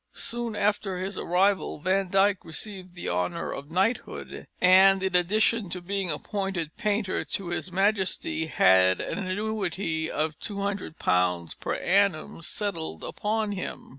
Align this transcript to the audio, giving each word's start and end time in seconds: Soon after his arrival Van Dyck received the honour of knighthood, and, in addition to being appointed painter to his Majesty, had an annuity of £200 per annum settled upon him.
Soon 0.13 0.55
after 0.55 0.97
his 0.97 1.15
arrival 1.15 1.77
Van 1.79 2.07
Dyck 2.07 2.43
received 2.43 2.95
the 2.95 3.07
honour 3.07 3.51
of 3.51 3.69
knighthood, 3.69 4.47
and, 4.59 5.03
in 5.03 5.15
addition 5.15 5.69
to 5.69 5.79
being 5.79 6.09
appointed 6.09 6.75
painter 6.75 7.23
to 7.23 7.49
his 7.49 7.71
Majesty, 7.71 8.47
had 8.47 8.99
an 8.99 9.19
annuity 9.19 10.09
of 10.09 10.39
£200 10.39 11.59
per 11.59 11.75
annum 11.75 12.41
settled 12.41 13.03
upon 13.03 13.51
him. 13.51 13.89